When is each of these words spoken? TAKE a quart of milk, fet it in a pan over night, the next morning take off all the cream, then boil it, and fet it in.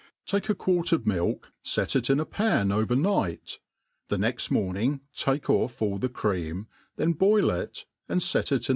TAKE 0.25 0.49
a 0.49 0.55
quart 0.55 0.91
of 0.93 1.05
milk, 1.05 1.51
fet 1.63 1.95
it 1.95 2.09
in 2.09 2.19
a 2.19 2.25
pan 2.25 2.71
over 2.71 2.95
night, 2.95 3.59
the 4.07 4.17
next 4.17 4.49
morning 4.49 5.01
take 5.15 5.47
off 5.47 5.79
all 5.79 5.99
the 5.99 6.09
cream, 6.09 6.65
then 6.95 7.13
boil 7.13 7.51
it, 7.51 7.85
and 8.09 8.23
fet 8.23 8.51
it 8.51 8.67
in. 8.67 8.69